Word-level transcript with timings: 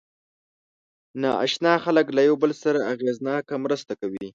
ناآشنا 1.21 1.73
خلک 1.85 2.07
له 2.15 2.21
یو 2.27 2.35
بل 2.43 2.51
سره 2.63 2.79
اغېزناکه 2.93 3.55
مرسته 3.63 3.93
کوي. 4.01 4.27